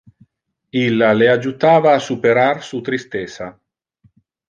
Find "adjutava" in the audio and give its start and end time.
1.35-1.93